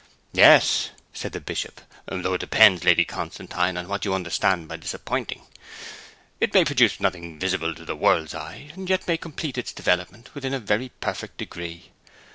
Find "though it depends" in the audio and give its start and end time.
2.07-2.83